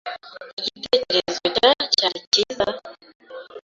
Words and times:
Igitekerezo 0.59 1.43
cya 1.57 1.69
cyari 1.93 2.19
cyiza? 2.31 2.67